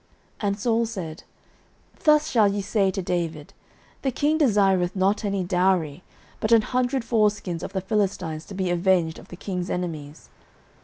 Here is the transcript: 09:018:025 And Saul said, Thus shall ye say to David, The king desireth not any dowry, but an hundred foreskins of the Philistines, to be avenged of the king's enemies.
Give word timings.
09:018:025 0.39 0.47
And 0.47 0.59
Saul 0.59 0.85
said, 0.87 1.23
Thus 2.05 2.27
shall 2.31 2.47
ye 2.51 2.61
say 2.63 2.89
to 2.89 3.03
David, 3.03 3.53
The 4.01 4.09
king 4.09 4.39
desireth 4.39 4.95
not 4.95 5.23
any 5.23 5.43
dowry, 5.43 6.01
but 6.39 6.51
an 6.51 6.63
hundred 6.63 7.03
foreskins 7.03 7.61
of 7.61 7.73
the 7.73 7.81
Philistines, 7.81 8.45
to 8.45 8.55
be 8.55 8.71
avenged 8.71 9.19
of 9.19 9.27
the 9.27 9.35
king's 9.35 9.69
enemies. 9.69 10.29